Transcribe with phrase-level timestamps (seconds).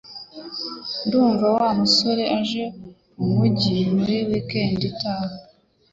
[1.05, 2.63] Ndumva Wa musore aje
[3.21, 5.35] mumujyi muri weekend itaha